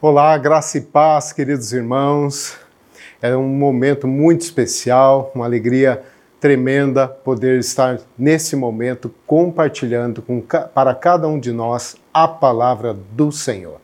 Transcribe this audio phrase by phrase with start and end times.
[0.00, 2.56] Olá, graça e paz, queridos irmãos.
[3.20, 6.04] É um momento muito especial, uma alegria
[6.38, 13.32] tremenda poder estar nesse momento compartilhando com, para cada um de nós a palavra do
[13.32, 13.80] Senhor.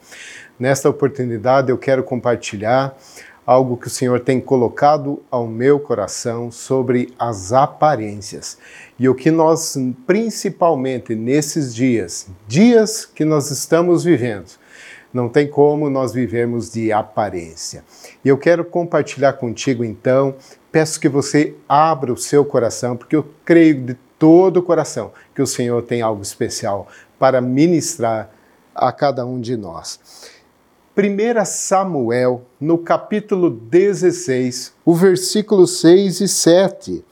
[0.57, 2.97] Nesta oportunidade eu quero compartilhar
[3.45, 8.57] algo que o Senhor tem colocado ao meu coração sobre as aparências.
[9.01, 9.77] E o que nós,
[10.07, 14.63] principalmente nesses dias, dias que nós estamos vivendo,
[15.15, 17.85] não tem como nós vivermos de aparência.
[18.25, 20.35] E eu quero compartilhar contigo então,
[20.73, 25.41] peço que você abra o seu coração, porque eu creio de todo o coração que
[25.41, 28.29] o Senhor tem algo especial para ministrar
[28.75, 30.01] a cada um de nós.
[30.97, 37.05] 1 Samuel, no capítulo 16, o versículo 6 e 7.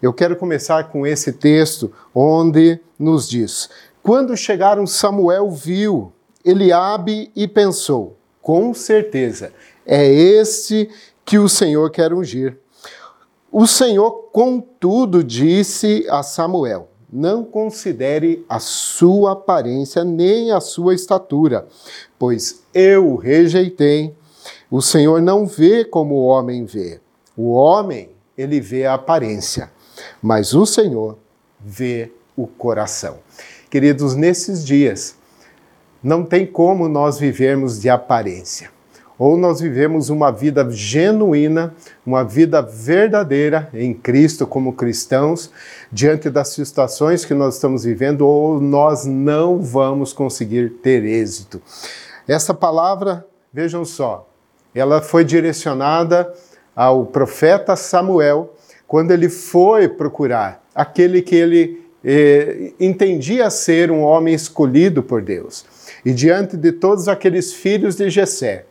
[0.00, 3.68] Eu quero começar com esse texto onde nos diz:
[4.02, 6.12] Quando chegaram, Samuel viu
[6.46, 9.52] Eliabe e pensou: com certeza,
[9.84, 10.88] é este
[11.24, 12.56] que o Senhor quer ungir.
[13.50, 21.66] O Senhor, contudo, disse a Samuel: Não considere a sua aparência nem a sua estatura,
[22.16, 24.14] pois eu o rejeitei.
[24.70, 27.00] O Senhor não vê como o homem vê.
[27.36, 29.72] O homem, ele vê a aparência,
[30.22, 31.18] mas o Senhor
[31.58, 33.18] vê o coração.
[33.68, 35.16] Queridos, nesses dias,
[36.06, 38.70] não tem como nós vivermos de aparência.
[39.18, 41.74] Ou nós vivemos uma vida genuína,
[42.06, 45.50] uma vida verdadeira em Cristo como cristãos,
[45.90, 51.60] diante das situações que nós estamos vivendo, ou nós não vamos conseguir ter êxito.
[52.28, 54.28] Essa palavra, vejam só,
[54.72, 56.32] ela foi direcionada
[56.74, 58.54] ao profeta Samuel
[58.86, 65.64] quando ele foi procurar aquele que ele eh, entendia ser um homem escolhido por Deus
[66.06, 68.64] e diante de todos aqueles filhos de Jessé.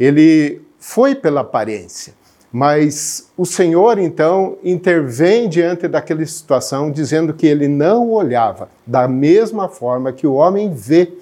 [0.00, 2.14] Ele foi pela aparência,
[2.50, 9.68] mas o Senhor então intervém diante daquela situação, dizendo que ele não olhava da mesma
[9.68, 11.12] forma que o homem vê.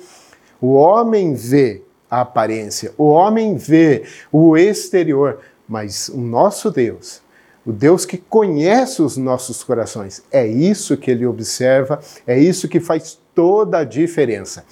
[0.61, 7.23] O homem vê a aparência, o homem vê o exterior, mas o nosso Deus,
[7.67, 12.79] o Deus que conhece os nossos corações, é isso que ele observa, é isso que
[12.79, 14.65] faz toda a diferença.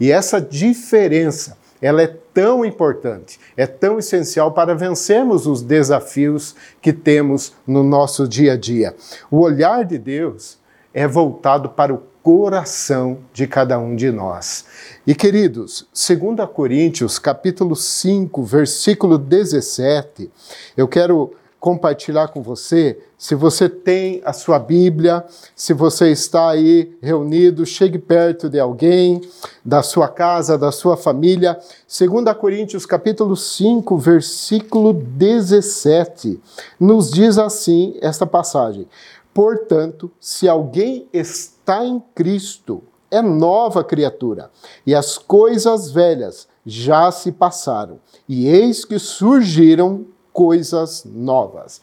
[0.00, 6.92] E essa diferença, ela é tão importante, é tão essencial para vencermos os desafios que
[6.92, 8.94] temos no nosso dia a dia.
[9.30, 10.58] O olhar de Deus
[10.92, 14.66] é voltado para o coração de cada um de nós.
[15.06, 20.30] E queridos, 2 Coríntios, capítulo 5, versículo 17,
[20.76, 22.98] eu quero compartilhar com você.
[23.16, 25.24] Se você tem a sua Bíblia,
[25.54, 29.20] se você está aí reunido, chegue perto de alguém,
[29.64, 31.58] da sua casa, da sua família.
[31.88, 36.40] 2 Coríntios capítulo 5, versículo 17,
[36.78, 38.86] nos diz assim esta passagem:
[39.34, 44.50] Portanto, se alguém está em Cristo, é nova criatura,
[44.86, 47.98] e as coisas velhas já se passaram,
[48.28, 50.06] e eis que surgiram
[50.38, 51.80] coisas novas.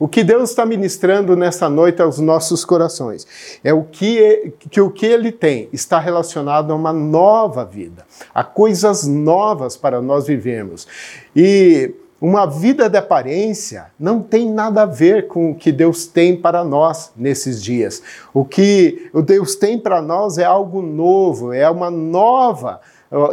[0.00, 3.24] O que Deus está ministrando nessa noite aos nossos corações
[3.62, 8.04] é o que, é, que o que Ele tem está relacionado a uma nova vida,
[8.34, 10.88] a coisas novas para nós vivermos.
[11.36, 16.34] E uma vida de aparência não tem nada a ver com o que Deus tem
[16.36, 18.02] para nós nesses dias.
[18.34, 22.80] O que o Deus tem para nós é algo novo, é uma nova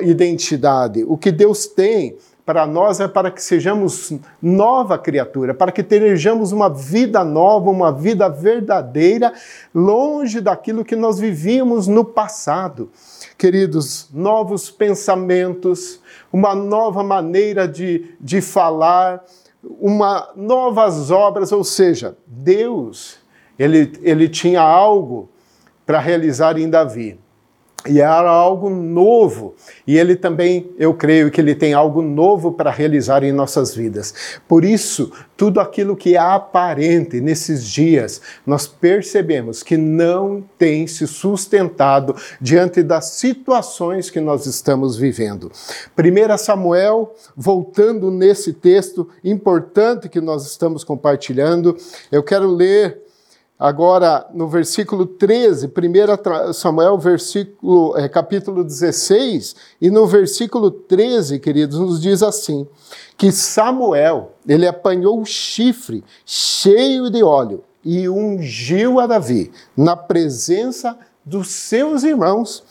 [0.02, 1.04] identidade.
[1.08, 6.52] O que Deus tem para nós é para que sejamos nova criatura, para que tenhamos
[6.52, 9.32] uma vida nova, uma vida verdadeira,
[9.74, 12.90] longe daquilo que nós vivíamos no passado.
[13.38, 16.00] Queridos, novos pensamentos,
[16.34, 19.24] uma nova maneira de, de falar,
[19.64, 23.20] uma novas obras, ou seja, Deus,
[23.58, 25.30] ele, ele tinha algo
[25.86, 27.21] para realizar em Davi
[27.88, 29.56] e era algo novo.
[29.88, 34.14] E ele também, eu creio que ele tem algo novo para realizar em nossas vidas.
[34.48, 41.08] Por isso, tudo aquilo que é aparente nesses dias, nós percebemos que não tem se
[41.08, 45.52] sustentado diante das situações que nós estamos vivendo.
[45.98, 51.76] 1 Samuel, voltando nesse texto importante que nós estamos compartilhando,
[52.12, 53.02] eu quero ler
[53.62, 61.78] Agora, no versículo 13, 1 Samuel, versículo, é, capítulo 16, e no versículo 13, queridos,
[61.78, 62.68] nos diz assim:
[63.16, 70.98] que Samuel, ele apanhou o chifre cheio de óleo e ungiu a Davi na presença
[71.24, 72.64] dos seus irmãos.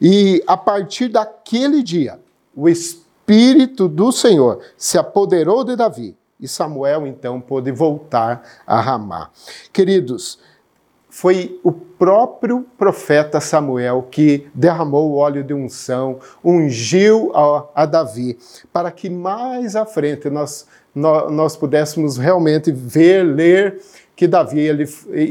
[0.00, 2.18] E a partir daquele dia,
[2.56, 9.30] o Espírito do Senhor se apoderou de Davi e Samuel então pôde voltar a Ramá.
[9.72, 10.38] Queridos,
[11.08, 18.36] foi o próprio profeta Samuel que derramou o óleo de unção, ungiu a, a Davi,
[18.72, 23.80] para que mais à frente nós, nós, nós pudéssemos realmente ver, ler
[24.14, 24.84] que Davi, ele,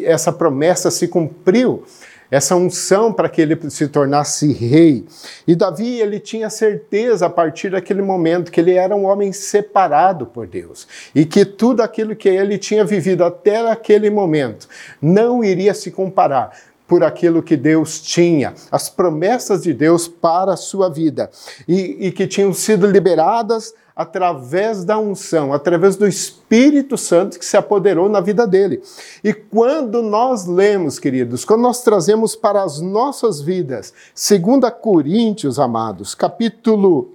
[0.05, 1.83] essa promessa se cumpriu
[2.29, 5.05] essa unção para que ele se tornasse rei.
[5.47, 10.25] E Davi, ele tinha certeza a partir daquele momento que ele era um homem separado
[10.25, 14.67] por Deus e que tudo aquilo que ele tinha vivido até aquele momento
[15.01, 16.51] não iria se comparar
[16.87, 21.29] por aquilo que Deus tinha, as promessas de Deus para a sua vida
[21.67, 27.55] e, e que tinham sido liberadas através da unção, através do Espírito Santo que se
[27.55, 28.81] apoderou na vida dele.
[29.23, 36.15] E quando nós lemos, queridos, quando nós trazemos para as nossas vidas, 2 Coríntios, amados,
[36.15, 37.13] capítulo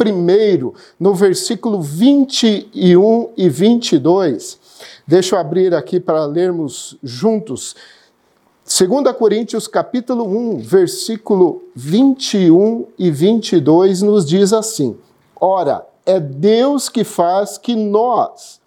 [0.00, 4.58] 1, no versículo 21 e 22,
[5.06, 7.74] deixa eu abrir aqui para lermos juntos.
[8.66, 14.98] 2 Coríntios capítulo 1, versículo 21 e 22 nos diz assim:
[15.40, 18.60] Ora, é Deus que faz que nós.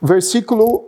[0.00, 0.84] Versículo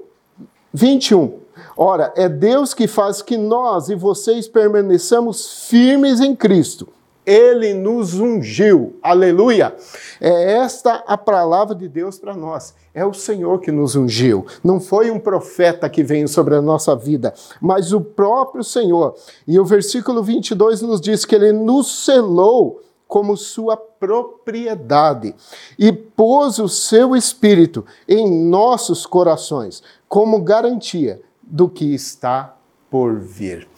[0.73, 1.41] 21.
[1.77, 6.87] Ora, é Deus que faz que nós e vocês permaneçamos firmes em Cristo.
[7.29, 8.97] Ele nos ungiu.
[9.03, 9.77] Aleluia!
[10.19, 12.75] É esta a palavra de Deus para nós.
[12.95, 14.47] É o Senhor que nos ungiu.
[14.65, 19.15] Não foi um profeta que veio sobre a nossa vida, mas o próprio Senhor.
[19.47, 25.35] E o versículo 22 nos diz que ele nos selou como sua propriedade
[25.79, 32.57] e pôs o seu espírito em nossos corações como garantia do que está
[32.91, 33.69] por vir.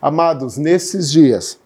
[0.00, 1.58] Amados, nesses dias,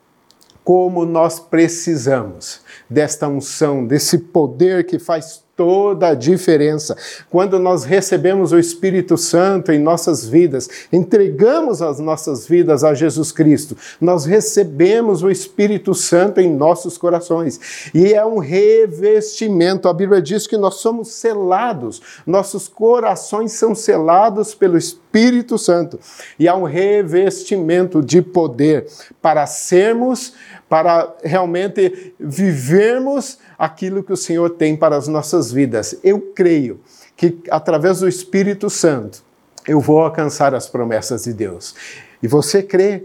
[0.69, 2.61] como nós precisamos
[2.91, 6.97] desta unção, desse poder que faz toda a diferença.
[7.29, 13.32] Quando nós recebemos o Espírito Santo em nossas vidas, entregamos as nossas vidas a Jesus
[13.32, 17.91] Cristo, nós recebemos o Espírito Santo em nossos corações.
[17.93, 19.88] E é um revestimento.
[19.88, 25.99] A Bíblia diz que nós somos selados, nossos corações são selados pelo Espírito Santo.
[26.38, 28.87] E há um revestimento de poder
[29.20, 30.35] para sermos,
[30.69, 35.99] para realmente vivermos aquilo que o Senhor tem para as nossas vidas.
[36.05, 36.81] Eu creio
[37.17, 39.23] que através do Espírito Santo
[39.67, 41.75] eu vou alcançar as promessas de Deus.
[42.23, 43.05] E você crê?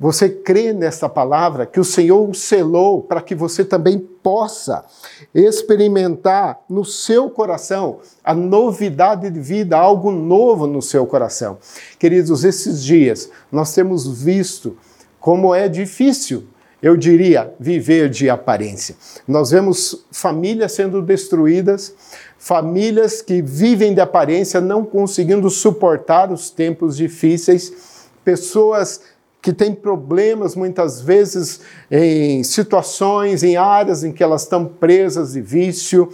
[0.00, 4.84] Você crê nessa palavra que o Senhor selou para que você também possa
[5.32, 11.58] experimentar no seu coração a novidade de vida, algo novo no seu coração.
[12.00, 14.76] Queridos, esses dias nós temos visto
[15.20, 16.48] como é difícil
[16.82, 18.96] eu diria, viver de aparência.
[19.26, 21.94] Nós vemos famílias sendo destruídas,
[22.36, 27.72] famílias que vivem de aparência, não conseguindo suportar os tempos difíceis,
[28.24, 29.00] pessoas
[29.40, 35.40] que têm problemas muitas vezes em situações, em áreas em que elas estão presas de
[35.40, 36.08] vício,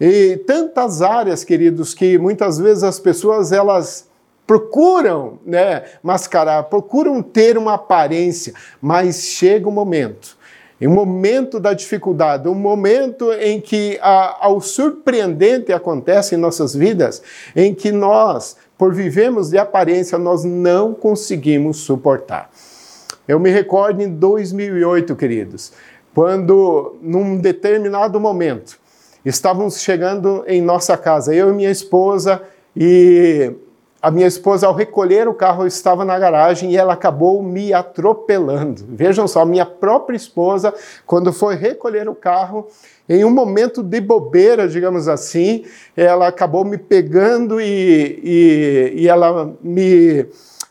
[0.00, 4.06] e tantas áreas, queridos, que muitas vezes as pessoas elas
[4.46, 10.36] procuram né, mascarar, procuram ter uma aparência, mas chega um momento,
[10.80, 17.22] um momento da dificuldade, um momento em que ao surpreendente acontece em nossas vidas,
[17.54, 22.50] em que nós, por vivemos de aparência, nós não conseguimos suportar.
[23.26, 25.72] Eu me recordo em 2008, queridos,
[26.14, 28.78] quando num determinado momento
[29.24, 32.42] estávamos chegando em nossa casa, eu e minha esposa,
[32.76, 33.52] e
[34.00, 38.84] a minha esposa, ao recolher o carro, estava na garagem e ela acabou me atropelando.
[38.88, 40.72] Vejam só, minha própria esposa,
[41.06, 42.68] quando foi recolher o carro,
[43.08, 45.64] em um momento de bobeira, digamos assim,
[45.96, 50.26] ela acabou me pegando e, e, e ela me,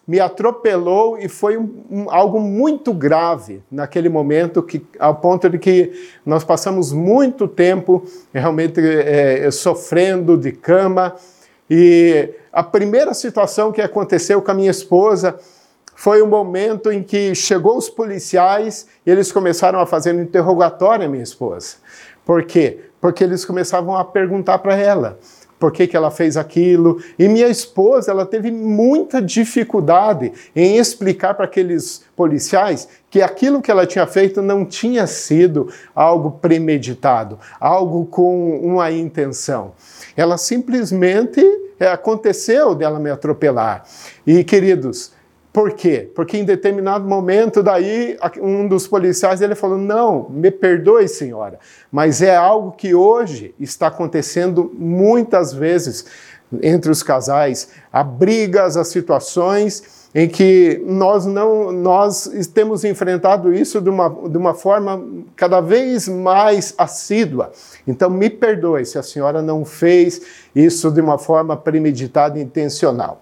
[0.07, 5.57] me atropelou e foi um, um, algo muito grave naquele momento, que, ao ponto de
[5.57, 5.91] que
[6.25, 11.15] nós passamos muito tempo realmente é, sofrendo de cama
[11.69, 15.35] e a primeira situação que aconteceu com a minha esposa
[15.95, 20.21] foi o um momento em que chegou os policiais e eles começaram a fazer um
[20.21, 21.77] interrogatório à minha esposa.
[22.25, 22.79] Por quê?
[22.99, 25.17] Porque eles começavam a perguntar para ela
[25.59, 27.01] por que, que ela fez aquilo.
[27.17, 33.71] E minha esposa, ela teve muita dificuldade em explicar para aqueles policiais que aquilo que
[33.71, 39.71] ela tinha feito não tinha sido algo premeditado, algo com uma intenção.
[40.15, 41.41] Ela simplesmente
[41.79, 43.83] é, aconteceu dela me atropelar.
[44.25, 45.11] E, queridos,
[45.55, 46.11] Por quê?
[46.13, 52.21] Porque em determinado momento daí um dos policiais ele falou: "Não, me perdoe, senhora, mas
[52.21, 56.05] é algo que hoje está acontecendo muitas vezes
[56.61, 63.81] entre os casais, há brigas, há situações em que nós não nós temos enfrentado isso
[63.81, 65.03] de uma, de uma forma
[65.35, 67.51] cada vez mais assídua.
[67.85, 70.21] Então me perdoe se a senhora não fez
[70.55, 73.21] isso de uma forma premeditada e intencional.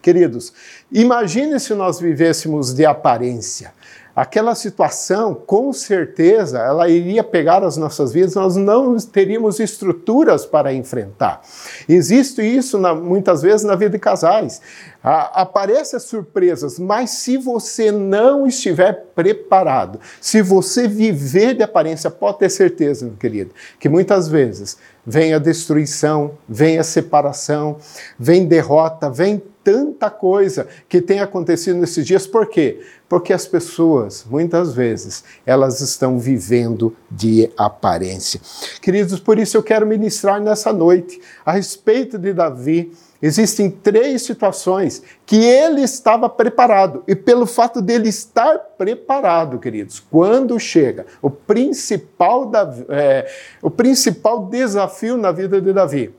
[0.00, 0.54] Queridos,
[0.90, 3.73] imagine se nós vivêssemos de aparência
[4.14, 10.72] aquela situação, com certeza, ela iria pegar as nossas vidas, nós não teríamos estruturas para
[10.72, 11.42] enfrentar.
[11.88, 14.60] Existe isso na, muitas vezes na vida de casais.
[15.02, 22.50] aparecem surpresas, mas se você não estiver preparado, se você viver de aparência, pode ter
[22.50, 27.76] certeza, meu querido, que muitas vezes vem a destruição, vem a separação,
[28.18, 32.26] vem derrota, vem tanta coisa que tem acontecido nesses dias.
[32.26, 32.80] Por quê?
[33.08, 38.40] Porque as pessoas, muitas vezes, elas estão vivendo de aparência.
[38.82, 42.92] Queridos, por isso eu quero ministrar nessa noite a respeito de Davi.
[43.22, 47.02] Existem três situações que ele estava preparado.
[47.08, 53.26] E pelo fato dele estar preparado, queridos, quando chega o principal, da, é,
[53.62, 56.14] o principal desafio na vida de Davi,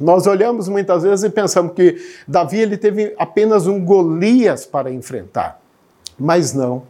[0.00, 5.60] nós olhamos muitas vezes e pensamos que Davi ele teve apenas um Golias para enfrentar.
[6.18, 6.82] Mas não.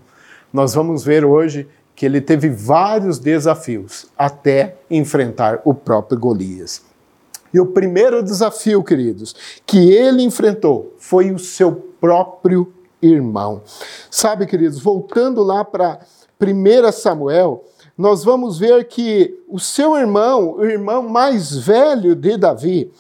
[0.53, 6.83] Nós vamos ver hoje que ele teve vários desafios até enfrentar o próprio Golias.
[7.53, 9.35] E o primeiro desafio, queridos,
[9.67, 13.63] que ele enfrentou foi o seu próprio irmão.
[14.11, 16.01] Sabe, queridos, voltando lá para
[16.41, 17.65] 1 Samuel,
[17.99, 22.93] nós vamos ver que o seu irmão, o irmão mais velho de Davi,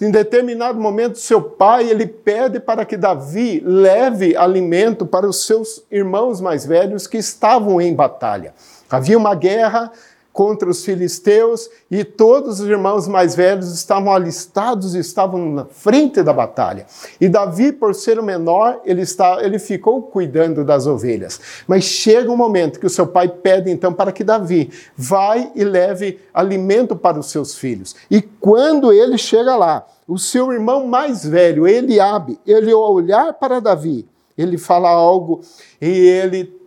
[0.00, 5.82] em determinado momento, seu pai ele pede para que Davi leve alimento para os seus
[5.90, 8.54] irmãos mais velhos que estavam em batalha.
[8.88, 9.92] Havia uma guerra,
[10.32, 16.22] contra os filisteus e todos os irmãos mais velhos estavam alistados e estavam na frente
[16.22, 16.86] da batalha.
[17.20, 21.40] E Davi, por ser o menor, ele, está, ele ficou cuidando das ovelhas.
[21.66, 25.64] Mas chega um momento que o seu pai pede então para que Davi vai e
[25.64, 27.96] leve alimento para os seus filhos.
[28.10, 33.60] E quando ele chega lá, o seu irmão mais velho, Eliabe, ele ao olhar para
[33.60, 34.06] Davi,
[34.36, 35.40] ele fala algo
[35.80, 36.59] e ele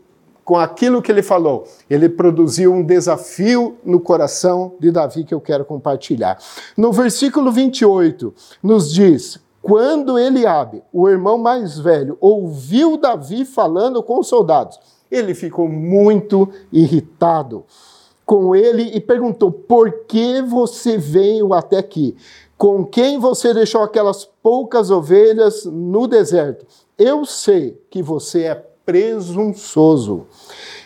[0.43, 5.41] com aquilo que ele falou, ele produziu um desafio no coração de Davi que eu
[5.41, 6.37] quero compartilhar.
[6.75, 14.19] No versículo 28, nos diz: Quando Eliabe, o irmão mais velho, ouviu Davi falando com
[14.19, 17.63] os soldados, ele ficou muito irritado
[18.25, 22.15] com ele e perguntou: Por que você veio até aqui?
[22.57, 26.65] Com quem você deixou aquelas poucas ovelhas no deserto?
[26.97, 30.27] Eu sei que você é presunçoso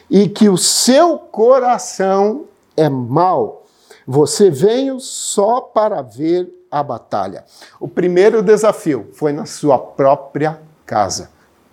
[0.09, 3.65] e que o seu coração é mau.
[4.05, 7.43] Você veio só para ver a batalha.
[7.79, 11.29] O primeiro desafio foi na sua própria casa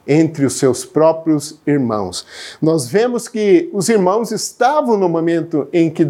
[0.06, 2.26] entre os seus próprios irmãos.
[2.60, 6.06] Nós vemos que os irmãos estavam no momento em que eh,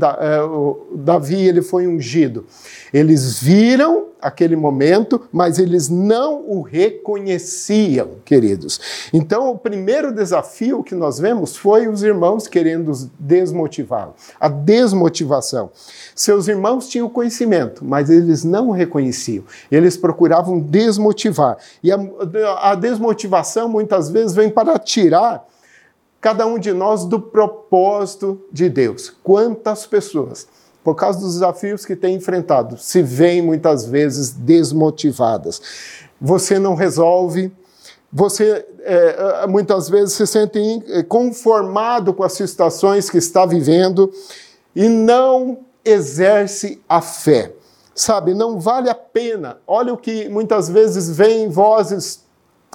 [0.94, 2.44] Davi ele foi ungido.
[2.92, 8.81] Eles viram aquele momento, mas eles não o reconheciam, queridos.
[9.12, 15.71] Então, o primeiro desafio que nós vemos foi os irmãos querendo desmotivá-lo, a desmotivação.
[16.14, 19.45] Seus irmãos tinham conhecimento, mas eles não o reconheciam.
[19.71, 21.59] Eles procuravam desmotivar.
[21.83, 21.99] E a,
[22.62, 25.47] a desmotivação muitas vezes vem para tirar
[26.19, 29.12] cada um de nós do propósito de Deus.
[29.23, 30.49] Quantas pessoas
[30.84, 35.60] por causa dos desafios que tem enfrentado, se veem muitas vezes desmotivadas.
[36.20, 37.50] Você não resolve,
[38.12, 44.12] você é, é muitas vezes se sente é, conformado com as situações que está vivendo
[44.76, 47.52] e não exerce a fé.
[47.94, 49.58] Sabe, não vale a pena.
[49.66, 52.24] Olha o que muitas vezes vem vozes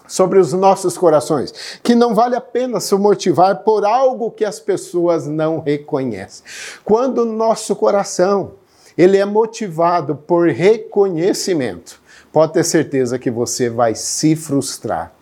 [0.10, 4.60] sobre os nossos corações, que não vale a pena se motivar por algo que as
[4.60, 6.44] pessoas não reconhecem.
[6.84, 8.54] Quando o nosso coração
[8.98, 12.02] ele é motivado por reconhecimento,
[12.34, 15.14] pode ter certeza que você vai se frustrar.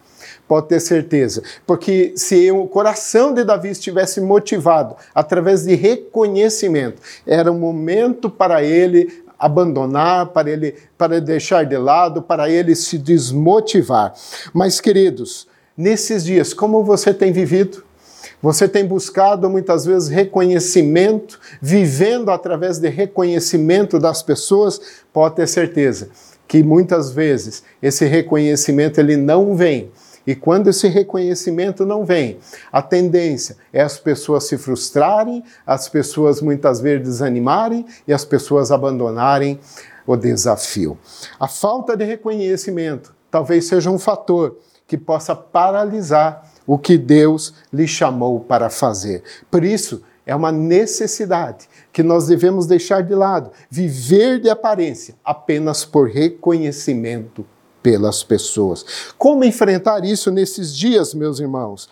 [0.47, 7.51] Pode ter certeza, porque se o coração de Davi estivesse motivado através de reconhecimento, era
[7.51, 14.13] um momento para ele abandonar, para ele, para deixar de lado, para ele se desmotivar.
[14.53, 17.83] Mas, queridos, nesses dias, como você tem vivido?
[18.41, 24.79] Você tem buscado muitas vezes reconhecimento, vivendo através de reconhecimento das pessoas?
[25.11, 26.09] Pode ter certeza
[26.47, 29.91] que muitas vezes esse reconhecimento ele não vem
[30.27, 32.37] E quando esse reconhecimento não vem,
[32.69, 38.69] a tendência é as pessoas se frustrarem, as pessoas muitas vezes desanimarem e as pessoas
[38.69, 39.57] abandonarem
[40.05, 40.97] o desafio.
[41.39, 47.87] A falta de reconhecimento talvez seja um fator que possa paralisar o que Deus lhe
[47.87, 49.23] chamou para fazer.
[49.49, 53.51] Por isso, é uma necessidade que nós devemos deixar de lado.
[53.69, 57.45] Viver de aparência apenas por reconhecimento
[57.87, 58.85] pelas pessoas.
[59.17, 61.87] Como enfrentar isso nesses dias, meus irmãos?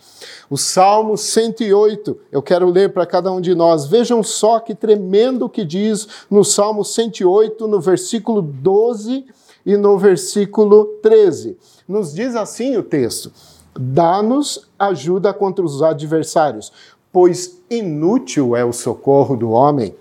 [0.50, 3.86] O Salmo 108, eu quero ler para cada um de nós.
[3.86, 9.24] Vejam só que tremendo que diz no Salmo 108, no versículo 12
[9.64, 11.56] e no versículo 13.
[11.88, 13.32] Nos diz assim o texto:
[13.74, 16.70] Dá-nos ajuda contra os adversários,
[17.10, 19.96] pois inútil é o socorro do homem.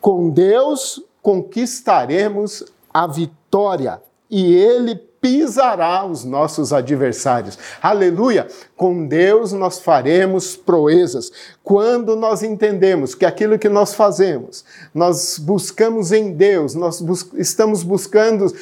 [0.00, 2.62] Com Deus conquistaremos
[2.94, 7.58] a vitória e ele pisará os nossos adversários.
[7.82, 8.46] Aleluia!
[8.76, 11.32] Com Deus nós faremos proezas.
[11.64, 14.64] Quando nós entendemos que aquilo que nós fazemos,
[14.94, 18.54] nós buscamos em Deus, nós bus estamos buscando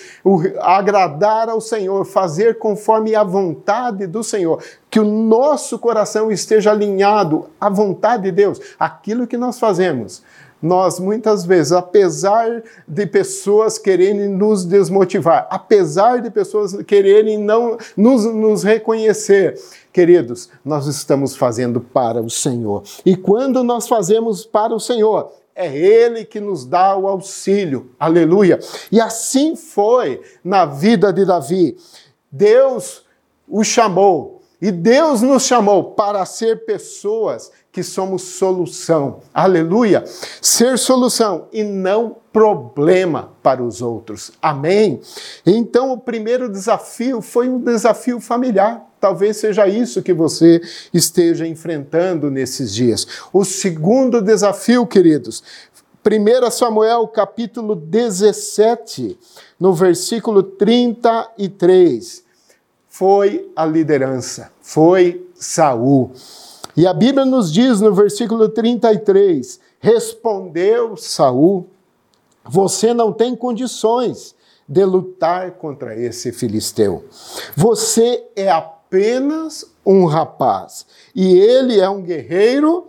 [0.61, 7.45] agradar ao Senhor, fazer conforme a vontade do Senhor, que o nosso coração esteja alinhado
[7.61, 10.23] à vontade de Deus, aquilo que nós fazemos
[10.65, 18.25] nós muitas vezes, apesar de pessoas quererem nos desmotivar, apesar de pessoas quererem não nos,
[18.25, 19.61] nos reconhecer,
[19.93, 22.83] queridos, nós estamos fazendo para o Senhor.
[23.05, 27.91] E quando nós fazemos para o Senhor, é Ele que nos dá o auxílio.
[28.01, 28.59] Aleluia.
[28.91, 31.77] E assim foi na vida de Davi.
[32.33, 33.05] Deus
[33.47, 34.41] o chamou.
[34.63, 39.19] E Deus nos chamou para ser pessoas que somos solução.
[39.35, 40.05] Aleluia!
[40.41, 44.31] Ser solução e não problema para os outros.
[44.41, 45.01] Amém?
[45.45, 48.81] Então, o primeiro desafio foi um desafio familiar.
[49.01, 50.61] Talvez seja isso que você
[50.93, 53.09] esteja enfrentando nesses dias.
[53.33, 55.43] O segundo desafio, queridos,
[56.07, 59.19] 1 Samuel capítulo 17,
[59.59, 62.23] no versículo 33,
[62.89, 66.13] foi a liderança, foi Saul.
[66.77, 71.69] E a Bíblia nos diz no versículo 33: Respondeu Saul:
[72.45, 74.35] Você não tem condições
[74.69, 77.05] de lutar contra esse filisteu.
[77.55, 82.89] Você é apenas um rapaz e ele é um guerreiro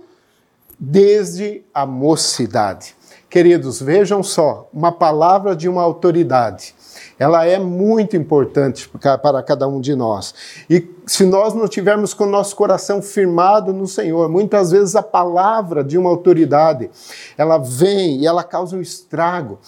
[0.79, 2.95] desde a mocidade.
[3.29, 6.73] Queridos, vejam só, uma palavra de uma autoridade
[7.17, 8.89] ela é muito importante
[9.21, 10.33] para cada um de nós.
[10.69, 15.03] E se nós não tivermos com o nosso coração firmado no Senhor, muitas vezes a
[15.03, 16.89] palavra de uma autoridade,
[17.37, 19.59] ela vem e ela causa um estrago.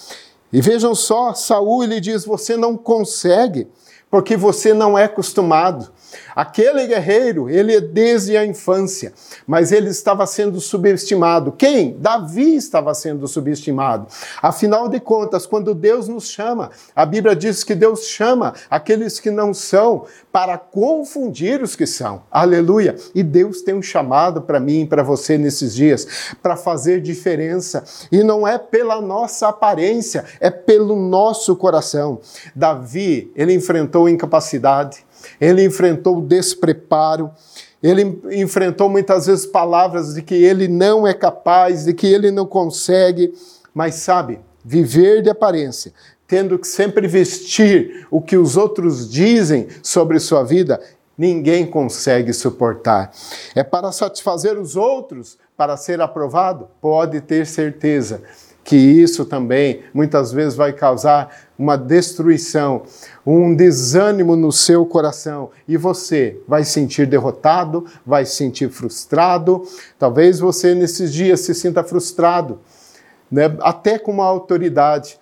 [0.51, 3.67] E vejam só, Saul ele diz: "Você não consegue,
[4.09, 5.89] porque você não é acostumado.
[6.35, 9.13] Aquele guerreiro, ele é desde a infância,
[9.45, 11.51] mas ele estava sendo subestimado.
[11.51, 11.97] Quem?
[11.99, 14.07] Davi estava sendo subestimado.
[14.41, 19.31] Afinal de contas, quando Deus nos chama, a Bíblia diz que Deus chama aqueles que
[19.31, 22.23] não são para confundir os que são.
[22.29, 22.95] Aleluia!
[23.15, 27.83] E Deus tem um chamado para mim e para você nesses dias, para fazer diferença.
[28.11, 32.19] E não é pela nossa aparência, é pelo nosso coração.
[32.55, 35.06] Davi, ele enfrentou incapacidade,
[35.39, 37.31] ele enfrentou o despreparo,
[37.81, 42.45] ele enfrentou muitas vezes palavras de que ele não é capaz, de que ele não
[42.45, 43.33] consegue,
[43.73, 45.93] mas sabe, viver de aparência,
[46.27, 50.81] tendo que sempre vestir o que os outros dizem sobre sua vida,
[51.17, 53.11] ninguém consegue suportar.
[53.55, 56.67] É para satisfazer os outros, para ser aprovado?
[56.81, 58.21] Pode ter certeza
[58.67, 62.83] que isso também muitas vezes vai causar uma destruição,
[63.25, 69.65] um desânimo no seu coração e você vai sentir derrotado, vai sentir frustrado.
[69.97, 72.59] Talvez você nesses dias se sinta frustrado,
[73.31, 73.43] né?
[73.61, 75.17] até com uma autoridade,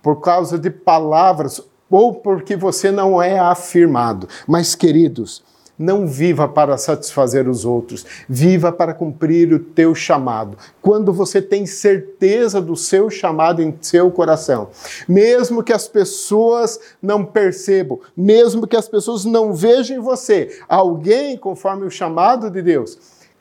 [0.00, 4.28] por causa de palavras ou porque você não é afirmado.
[4.46, 5.42] Mas, queridos,
[5.78, 10.56] não viva para satisfazer os outros, viva para cumprir o teu chamado.
[10.80, 14.68] Quando você tem certeza do seu chamado em seu coração,
[15.08, 21.36] mesmo que as pessoas não percebam, mesmo que as pessoas não vejam em você alguém
[21.36, 22.98] conforme o chamado de Deus,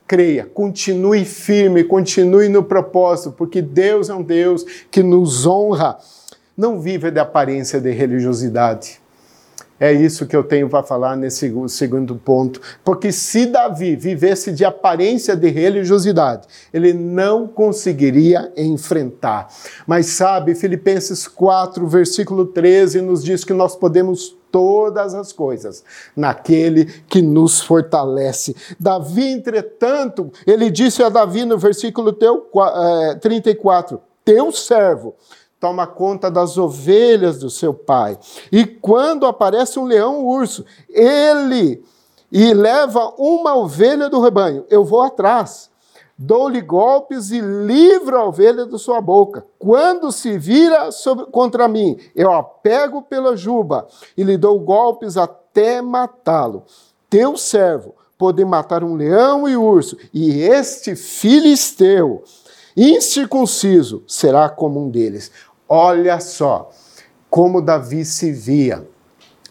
[0.07, 5.97] creia, continue firme, continue no propósito, porque Deus é um Deus que nos honra.
[6.55, 9.02] Não viva de aparência de religiosidade
[9.83, 12.61] É isso que eu tenho para falar nesse segundo ponto.
[12.85, 19.49] Porque se Davi vivesse de aparência de religiosidade, ele não conseguiria enfrentar.
[19.85, 25.83] Mas sabe, Filipenses 4, versículo 13, nos diz que nós podemos todas as coisas
[26.15, 28.55] naquele que nos fortalece.
[28.79, 32.49] Davi, entretanto, ele disse a Davi no versículo teu,
[33.19, 35.13] 34, eh, teu servo
[35.63, 38.19] toma conta das ovelhas do seu pai.
[38.51, 41.81] E quando aparece um leão, um urso, ele
[42.29, 45.71] e leva uma ovelha do rebanho, eu vou atrás.
[46.17, 49.45] Dou-lhe golpes e livro a ovelha da sua boca.
[49.57, 55.15] Quando se vira sobre, contra mim, eu a pego pela juba e lhe dou golpes
[55.15, 56.65] até matá-lo.
[57.09, 62.21] Teu servo pode matar um leão e urso, e este filisteu
[62.75, 65.31] incircunciso será como um deles.
[65.75, 66.69] Olha só
[67.31, 68.85] como Davi se via,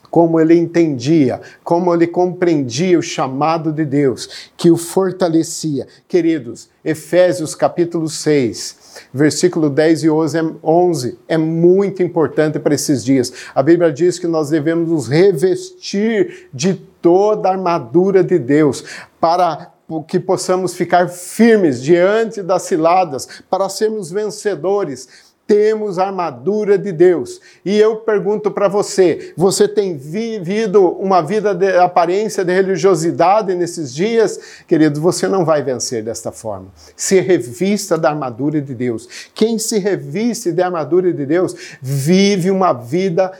[0.08, 5.88] como ele entendia, como ele compreendia o chamado de Deus que o fortalecia.
[6.06, 13.32] Queridos, Efésios capítulo 6, versículo 10 e 11 é, muito importante para esses dias.
[13.52, 18.84] A Bíblia diz que nós devemos nos revestir de toda a armadura de Deus
[19.20, 19.72] para
[20.06, 27.38] que possamos ficar firmes diante das ciladas, para sermos vencedores temos a armadura de Deus.
[27.62, 33.94] E eu pergunto para você: você tem vivido uma vida de aparência de religiosidade nesses
[33.94, 34.40] dias?
[34.66, 36.68] Querido, você não vai vencer desta forma.
[36.96, 39.06] Se revista da armadura de Deus.
[39.34, 43.30] Quem se reviste da armadura de Deus vive uma vida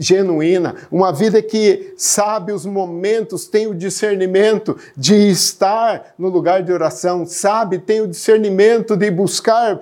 [0.00, 6.72] genuína, uma vida que sabe os momentos, tem o discernimento de estar no lugar de
[6.72, 9.78] oração, sabe, tem o discernimento de buscar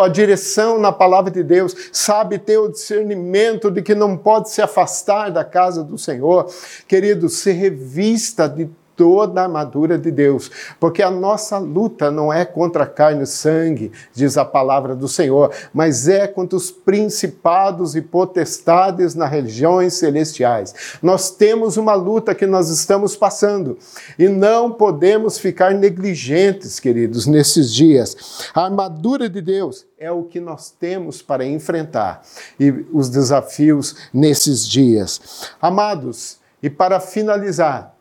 [0.00, 4.62] a direção na palavra de Deus, sabe, tem o discernimento de que não pode se
[4.62, 6.46] afastar da casa do Senhor.
[6.86, 12.44] Querido, se revista de toda a armadura de Deus, porque a nossa luta não é
[12.44, 18.00] contra carne e sangue, diz a palavra do Senhor, mas é contra os principados e
[18.00, 20.74] potestades nas regiões celestiais.
[21.02, 23.78] Nós temos uma luta que nós estamos passando
[24.18, 28.50] e não podemos ficar negligentes, queridos, nesses dias.
[28.54, 32.22] A armadura de Deus é o que nós temos para enfrentar
[32.58, 35.52] e os desafios nesses dias.
[35.60, 37.91] Amados, e para finalizar,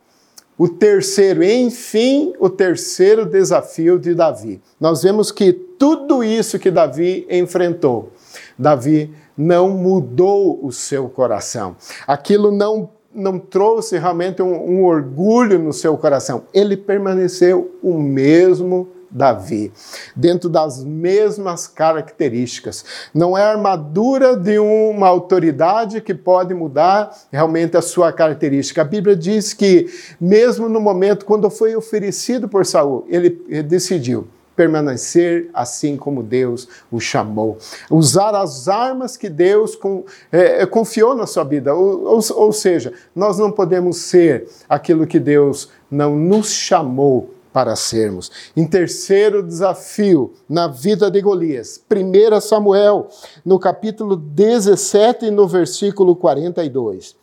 [0.58, 4.62] o terceiro, enfim, o terceiro desafio de Davi.
[4.80, 8.12] Nós vemos que tudo isso que Davi enfrentou,
[8.58, 11.76] Davi não mudou o seu coração.
[12.08, 16.44] Aquilo não não trouxe realmente um, um orgulho no seu coração.
[16.54, 19.72] Ele permaneceu o mesmo Davi,
[20.16, 22.86] dentro das mesmas características.
[23.14, 28.82] Não é a armadura de uma autoridade que pode mudar realmente a sua característica.
[28.82, 29.88] A Bíblia diz que,
[30.20, 33.30] mesmo no momento quando foi oferecido por Saul, ele
[33.64, 37.58] decidiu permanecer assim como Deus o chamou.
[37.90, 41.74] Usar as armas que Deus com, é, confiou na sua vida.
[41.74, 47.76] Ou, ou, ou seja, nós não podemos ser aquilo que Deus não nos chamou para
[47.76, 48.32] sermos.
[48.56, 53.10] Em terceiro desafio na vida de Golias, 1 Samuel,
[53.46, 57.16] no capítulo 17 e no versículo 42.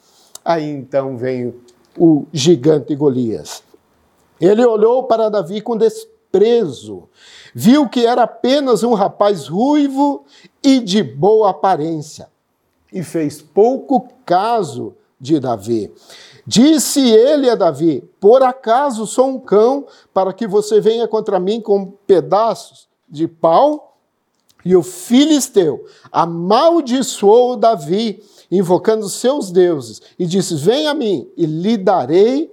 [0.44, 1.54] Aí então vem
[1.96, 3.62] o gigante Golias.
[4.40, 7.08] Ele olhou para Davi com desprezo,
[7.54, 10.24] viu que era apenas um rapaz ruivo
[10.62, 12.28] e de boa aparência,
[12.92, 15.92] e fez pouco caso de Davi.
[16.46, 21.60] Disse ele a Davi: Por acaso sou um cão para que você venha contra mim
[21.60, 23.96] com pedaços de pau?
[24.64, 31.76] E o filisteu amaldiçoou Davi, invocando seus deuses, e disse: Venha a mim, e lhe
[31.76, 32.50] darei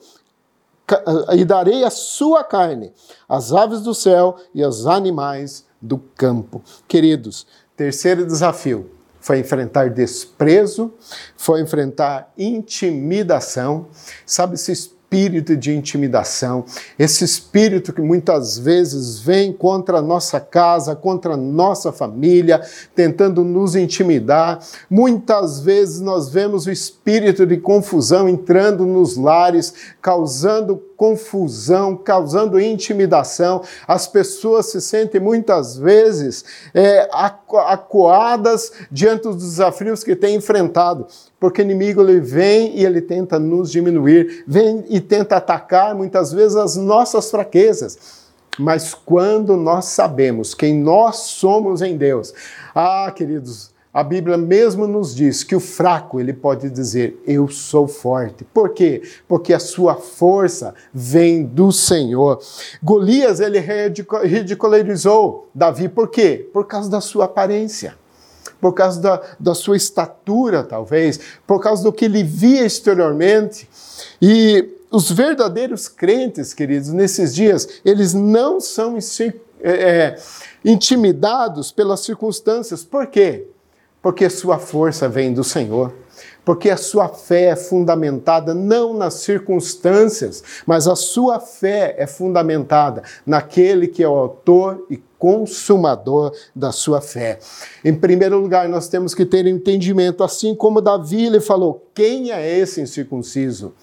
[1.34, 2.94] e darei a sua carne,
[3.28, 6.62] as aves do céu e os animais do campo.
[6.88, 8.92] Queridos, terceiro desafio:
[9.26, 10.94] foi enfrentar desprezo,
[11.36, 13.88] foi enfrentar intimidação.
[14.24, 16.64] Sabe esse espírito de intimidação,
[17.00, 22.62] esse espírito que muitas vezes vem contra a nossa casa, contra a nossa família,
[22.94, 24.60] tentando nos intimidar.
[24.88, 33.62] Muitas vezes nós vemos o espírito de confusão entrando nos lares, causando confusão, causando intimidação.
[33.88, 41.08] As pessoas se sentem muitas vezes é, acuadas diante dos desafios que têm enfrentado,
[41.40, 46.32] porque o inimigo ele vem e ele tenta nos diminuir, vem e tenta atacar muitas
[46.32, 48.26] vezes as nossas fraquezas.
[48.58, 52.34] Mas quando nós sabemos quem nós somos em Deus,
[52.74, 57.88] ah, queridos, a Bíblia mesmo nos diz que o fraco ele pode dizer eu sou
[57.88, 58.44] forte.
[58.44, 59.02] Por quê?
[59.26, 62.42] Porque a sua força vem do Senhor.
[62.84, 66.46] Golias ele ridicularizou Davi por quê?
[66.52, 67.96] Por causa da sua aparência.
[68.60, 73.70] Por causa da, da sua estatura, talvez, por causa do que ele via exteriormente.
[74.22, 78.98] E os verdadeiros crentes, queridos, nesses dias, eles não são
[79.62, 80.18] é,
[80.66, 82.84] intimidados pelas circunstâncias.
[82.84, 83.55] Por quê?
[84.06, 85.92] Porque sua força vem do Senhor.
[86.46, 93.02] Porque a sua fé é fundamentada não nas circunstâncias, mas a sua fé é fundamentada
[93.26, 97.40] naquele que é o autor e consumador da sua fé.
[97.84, 102.60] Em primeiro lugar, nós temos que ter entendimento, assim como Davi lhe falou: quem é
[102.60, 103.74] esse incircunciso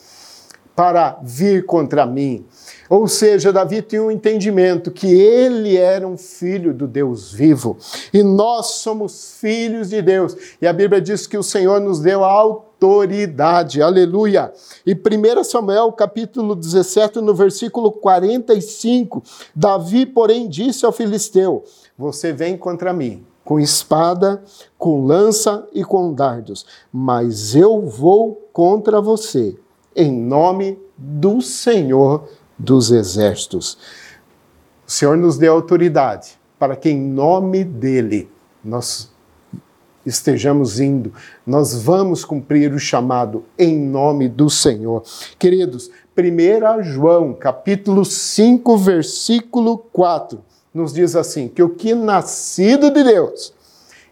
[0.75, 2.47] para vir contra mim?
[2.89, 7.77] Ou seja, Davi tinha um entendimento que ele era um filho do Deus vivo
[8.13, 10.37] e nós somos filhos de Deus.
[10.61, 13.81] E a Bíblia diz que o Senhor nos deu autoridade.
[13.81, 14.53] Aleluia.
[14.85, 19.23] E 1 Samuel, capítulo 17, no versículo 45,
[19.55, 21.65] Davi, porém, disse ao filisteu:
[21.97, 24.43] Você vem contra mim com espada,
[24.79, 29.57] com lança e com dardos, mas eu vou contra você
[29.95, 32.29] em nome do Senhor
[32.59, 33.79] dos exércitos.
[34.87, 38.31] O Senhor nos deu autoridade para que, em nome dele,
[38.65, 39.11] nós
[40.05, 41.13] estejamos indo,
[41.47, 45.03] nós vamos cumprir o chamado em nome do Senhor.
[45.39, 50.43] Queridos, 1 João, capítulo 5, versículo 4,
[50.75, 53.55] nos diz assim: que o que é nascido de Deus,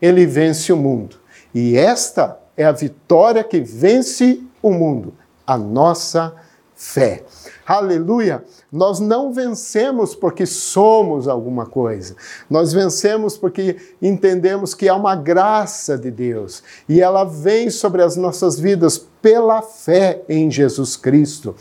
[0.01, 1.17] ele vence o mundo.
[1.55, 5.15] E esta é a vitória que vence o mundo,
[5.51, 6.33] a nossa
[6.77, 7.25] fé.
[7.67, 8.45] Aleluia!
[8.71, 12.15] Nós não vencemos porque somos alguma coisa.
[12.49, 18.15] Nós vencemos porque entendemos que há uma graça de Deus e ela vem sobre as
[18.15, 21.57] nossas vidas pela fé em Jesus Cristo.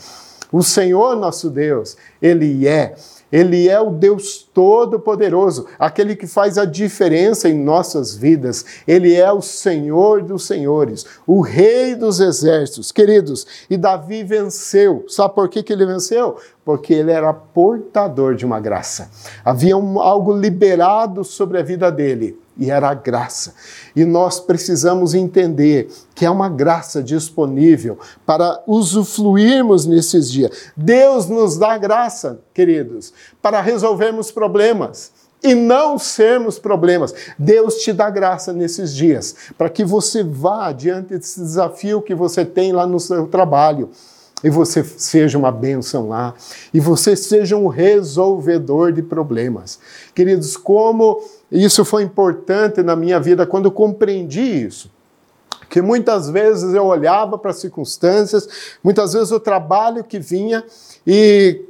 [0.52, 2.94] O Senhor nosso Deus, Ele é
[3.32, 8.64] ele é o Deus Todo-Poderoso, aquele que faz a diferença em nossas vidas.
[8.86, 12.90] Ele é o Senhor dos Senhores, o Rei dos Exércitos.
[12.90, 15.04] Queridos, e Davi venceu.
[15.08, 16.36] Sabe por que, que ele venceu?
[16.64, 19.10] Porque ele era portador de uma graça.
[19.44, 23.54] Havia um, algo liberado sobre a vida dele e era a graça.
[23.94, 30.72] E nós precisamos entender que é uma graça disponível para usufruirmos nesses dias.
[30.76, 37.14] Deus nos dá graça, queridos, para resolvermos problemas e não sermos problemas.
[37.38, 42.44] Deus te dá graça nesses dias, para que você vá diante desse desafio que você
[42.44, 43.90] tem lá no seu trabalho
[44.42, 46.34] e você seja uma bênção lá,
[46.72, 49.78] e você seja um resolvedor de problemas.
[50.14, 54.90] Queridos, como isso foi importante na minha vida quando eu compreendi isso.
[55.68, 58.48] Que muitas vezes eu olhava para as circunstâncias,
[58.82, 60.64] muitas vezes o trabalho que vinha
[61.06, 61.64] e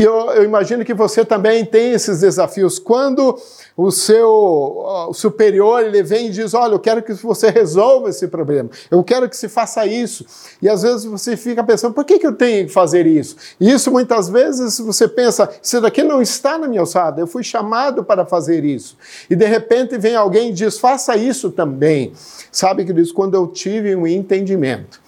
[0.00, 2.78] e eu, eu, imagino que você também tem esses desafios.
[2.78, 3.38] Quando
[3.76, 8.70] o seu superior ele vem e diz: Olha, eu quero que você resolva esse problema,
[8.90, 10.24] eu quero que se faça isso.
[10.62, 13.36] E às vezes você fica pensando: por que, que eu tenho que fazer isso?
[13.60, 17.42] E isso muitas vezes você pensa: isso daqui não está na minha alçada, eu fui
[17.42, 18.96] chamado para fazer isso.
[19.28, 22.14] E de repente vem alguém e diz: faça isso também.
[22.50, 24.98] Sabe, queridos, quando eu tive um entendimento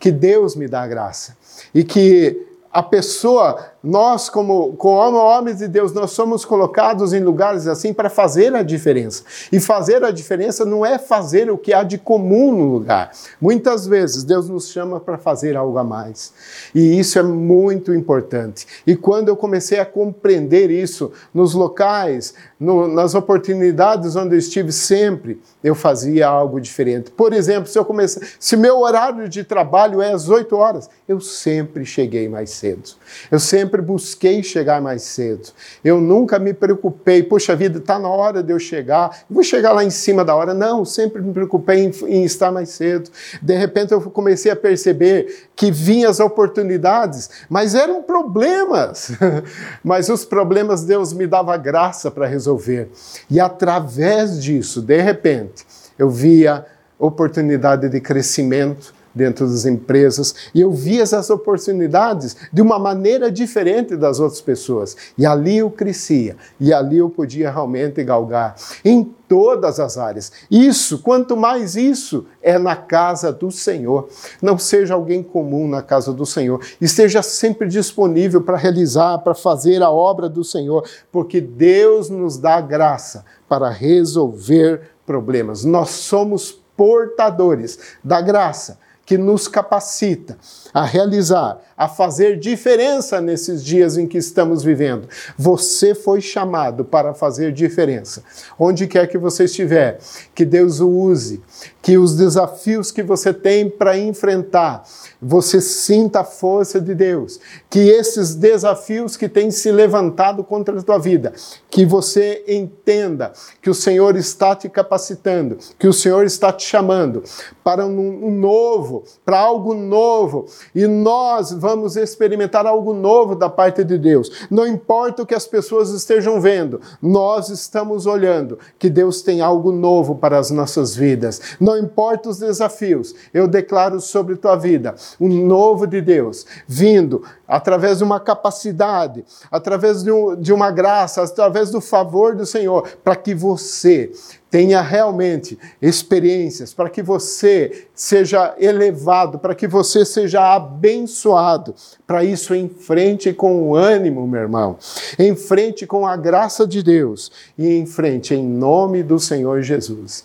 [0.00, 1.36] que Deus me dá graça
[1.72, 7.66] e que a pessoa, nós como, como homens de Deus, nós somos colocados em lugares
[7.66, 9.22] assim para fazer a diferença.
[9.52, 13.12] E fazer a diferença não é fazer o que há de comum no lugar.
[13.40, 16.32] Muitas vezes Deus nos chama para fazer algo a mais.
[16.74, 18.66] E isso é muito importante.
[18.86, 24.72] E quando eu comecei a compreender isso nos locais, no, nas oportunidades onde eu estive
[24.72, 27.10] sempre, eu fazia algo diferente.
[27.10, 31.20] Por exemplo, se eu comecei, se meu horário de trabalho é às 8 horas, eu
[31.20, 32.90] sempre cheguei mais cedo.
[33.30, 35.48] Eu sempre busquei chegar mais cedo.
[35.84, 39.84] Eu nunca me preocupei, poxa vida, está na hora de eu chegar, vou chegar lá
[39.84, 40.54] em cima da hora.
[40.54, 43.10] Não, sempre me preocupei em, em estar mais cedo.
[43.42, 49.12] De repente eu comecei a perceber que vinham as oportunidades, mas eram problemas.
[49.84, 52.88] mas os problemas Deus me dava graça para resolver.
[53.30, 55.66] E através disso, de repente,
[55.98, 56.64] eu via
[56.98, 63.96] oportunidade de crescimento, dentro das empresas e eu via essas oportunidades de uma maneira diferente
[63.96, 64.96] das outras pessoas.
[65.16, 70.32] E ali eu crescia e ali eu podia realmente galgar em todas as áreas.
[70.50, 74.08] Isso, quanto mais isso, é na casa do Senhor.
[74.40, 76.60] Não seja alguém comum na casa do Senhor.
[76.80, 82.60] Esteja sempre disponível para realizar, para fazer a obra do Senhor, porque Deus nos dá
[82.60, 85.64] graça para resolver problemas.
[85.64, 90.36] Nós somos portadores da graça que nos capacita
[90.74, 95.08] a realizar, a fazer diferença nesses dias em que estamos vivendo.
[95.34, 98.22] Você foi chamado para fazer diferença.
[98.58, 99.98] Onde quer que você estiver,
[100.34, 101.40] que Deus o use,
[101.80, 104.84] que os desafios que você tem para enfrentar,
[105.22, 107.40] você sinta a força de Deus,
[107.70, 111.32] que esses desafios que têm se levantado contra a tua vida,
[111.70, 117.22] que você entenda que o Senhor está te capacitando, que o Senhor está te chamando
[117.64, 123.98] para um, novo, para algo novo, e nós vamos experimentar algo novo da parte de
[123.98, 124.46] Deus.
[124.50, 129.72] Não importa o que as pessoas estejam vendo, nós estamos olhando que Deus tem algo
[129.72, 131.56] novo para as nossas vidas.
[131.60, 137.98] Não importa os desafios, eu declaro sobre tua vida o novo de Deus vindo através
[137.98, 143.16] de uma capacidade, através de, um, de uma graça, através do favor do Senhor, para
[143.16, 144.12] que você
[144.50, 151.74] tenha realmente experiências, para que você seja elevado, para que você seja abençoado.
[152.06, 154.76] Para isso, em frente com o ânimo, meu irmão,
[155.18, 160.24] em frente com a graça de Deus e em frente em nome do Senhor Jesus.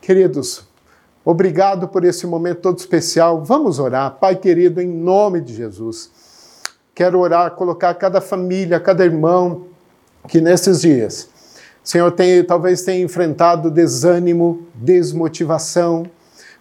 [0.00, 0.64] Queridos,
[1.24, 3.42] obrigado por esse momento todo especial.
[3.44, 6.10] Vamos orar, Pai querido, em nome de Jesus.
[6.96, 9.66] Quero orar, colocar cada família, cada irmão
[10.26, 11.28] que nesses dias
[11.86, 16.04] Senhor, tem, talvez tenha enfrentado desânimo, desmotivação,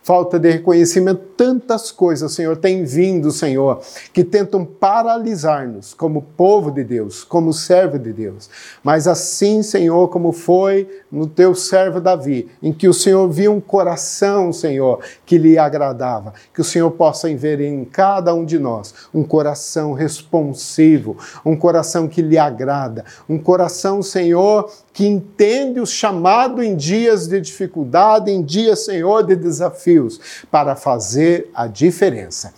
[0.05, 3.81] falta de reconhecimento, tantas coisas, Senhor, têm vindo, Senhor,
[4.13, 8.47] que tentam paralisar-nos como povo de Deus, como servo de Deus.
[8.83, 13.59] Mas assim, Senhor, como foi no teu servo Davi, em que o Senhor viu um
[13.59, 18.93] coração, Senhor, que lhe agradava, que o Senhor possa ver em cada um de nós
[19.11, 26.63] um coração responsivo, um coração que lhe agrada, um coração, Senhor, que entende o chamado
[26.63, 32.53] em dias de dificuldade, em dias, Senhor, de desafios, para fazer a diferença.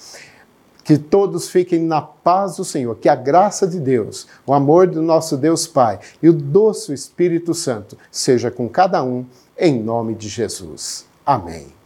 [0.83, 5.01] Que todos fiquem na paz do Senhor, que a graça de Deus, o amor do
[5.01, 9.25] nosso Deus Pai e o doce Espírito Santo seja com cada um,
[9.57, 11.05] em nome de Jesus.
[11.25, 11.76] Amém.